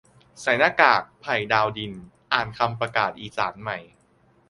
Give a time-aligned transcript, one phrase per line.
[0.41, 1.93] ใส่หน้ากาก "ไผ่ ดาวดิน"
[2.33, 3.77] อ่านคำประกาศอีสานใหม่